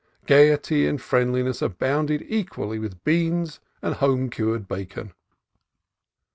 Gaiety 0.25 0.87
and 0.87 0.99
friendliness 0.99 1.61
abounded 1.61 2.25
equally 2.27 2.79
with 2.79 3.03
beans 3.03 3.59
and 3.83 3.93
home 3.97 4.31
cured 4.31 4.67
bacon. 4.67 5.13